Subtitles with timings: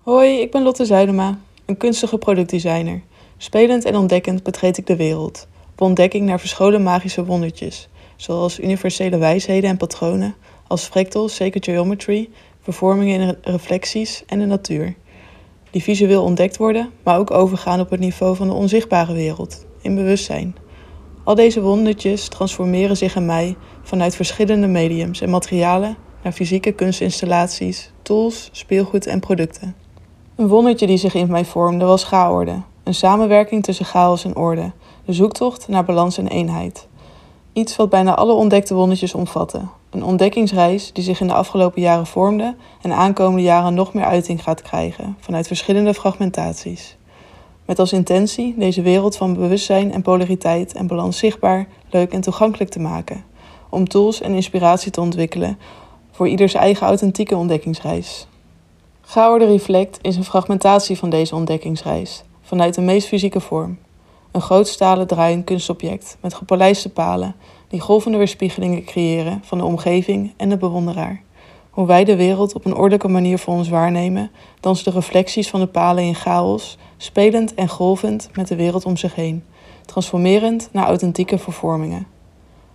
[0.00, 3.02] Hoi, ik ben Lotte Zuidema, een kunstige productdesigner.
[3.36, 9.18] Spelend en ontdekkend betreed ik de wereld, op ontdekking naar verscholen magische wondertjes, zoals universele
[9.18, 10.34] wijsheden en patronen,
[10.66, 12.28] als fractals, sacred geometry,
[12.60, 14.94] vervormingen in reflecties en de natuur,
[15.70, 19.94] die visueel ontdekt worden, maar ook overgaan op het niveau van de onzichtbare wereld, in
[19.94, 20.56] bewustzijn.
[21.24, 27.90] Al deze wondertjes transformeren zich in mij vanuit verschillende mediums en materialen naar fysieke kunstinstallaties,
[28.02, 29.88] tools, speelgoed en producten.
[30.40, 34.72] Een wondertje die zich in mij vormde was chaorde, een samenwerking tussen chaos en orde,
[35.04, 36.88] de zoektocht naar balans en eenheid.
[37.52, 39.60] Iets wat bijna alle ontdekte wondertjes omvatte.
[39.90, 44.42] Een ontdekkingsreis die zich in de afgelopen jaren vormde en aankomende jaren nog meer uiting
[44.42, 46.96] gaat krijgen vanuit verschillende fragmentaties.
[47.64, 52.70] Met als intentie deze wereld van bewustzijn en polariteit en balans zichtbaar, leuk en toegankelijk
[52.70, 53.24] te maken.
[53.68, 55.58] Om tools en inspiratie te ontwikkelen
[56.10, 58.28] voor ieders eigen authentieke ontdekkingsreis.
[59.10, 63.78] Gouden Reflect is een fragmentatie van deze ontdekkingsreis, vanuit de meest fysieke vorm.
[64.30, 67.34] Een groot stalen draaiend kunstobject met gepolijste palen
[67.68, 71.22] die golvende weerspiegelingen creëren van de omgeving en de bewonderaar.
[71.70, 74.30] Hoe wij de wereld op een ordelijke manier voor ons waarnemen,
[74.60, 78.96] dansen de reflecties van de palen in chaos, spelend en golvend met de wereld om
[78.96, 79.44] zich heen,
[79.86, 82.06] transformerend naar authentieke vervormingen.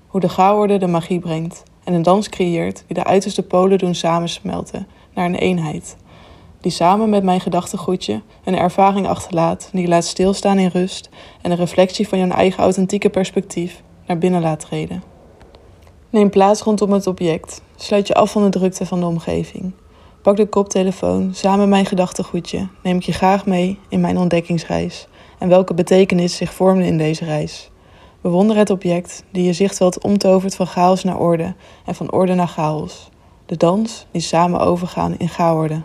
[0.07, 3.95] Hoe de gauworde de magie brengt en een dans creëert die de uiterste polen doen
[3.95, 5.95] samensmelten naar een eenheid,
[6.65, 11.09] die samen met mijn gedachtegoedje een ervaring achterlaat die laat stilstaan in rust
[11.41, 15.03] en een reflectie van jouw eigen authentieke perspectief naar binnen laat treden.
[16.09, 17.61] Neem plaats rondom het object.
[17.75, 19.73] Sluit je af van de drukte van de omgeving.
[20.21, 25.07] Pak de koptelefoon, samen mijn gedachtegoedje neem ik je graag mee in mijn ontdekkingsreis
[25.39, 27.71] en welke betekenis zich vormde in deze reis.
[28.21, 31.55] Bewonder het object die je zichtveld omtovert van chaos naar orde
[31.85, 33.09] en van orde naar chaos.
[33.45, 35.81] De dans die samen overgaan in chaorde.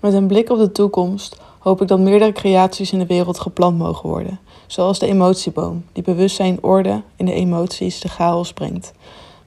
[0.00, 3.78] Met een blik op de toekomst hoop ik dat meerdere creaties in de wereld geplant
[3.78, 8.92] mogen worden, zoals de emotieboom, die bewustzijn orde in de emoties de chaos brengt.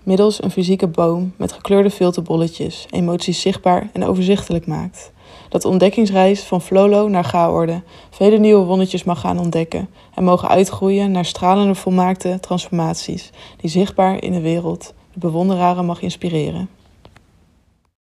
[0.03, 5.11] Middels een fysieke boom met gekleurde filterbolletjes emoties zichtbaar en overzichtelijk maakt.
[5.50, 10.50] Dat de ontdekkingsreis van Flolo naar Gaorde vele nieuwe wondertjes mag gaan ontdekken en mogen
[10.50, 16.69] uitgroeien naar stralende volmaakte transformaties die zichtbaar in de wereld de bewonderaren mag inspireren.